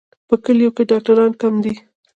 په 0.27 0.35
کلیو 0.43 0.75
کې 0.75 0.83
ډاکټران 0.89 1.31
کم 1.41 1.53
دي. 1.63 1.73